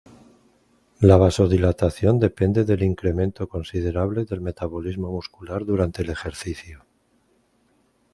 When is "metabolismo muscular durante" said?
4.41-6.01